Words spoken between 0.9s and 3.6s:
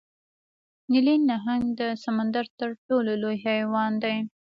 نیلي نهنګ د سمندر تر ټولو لوی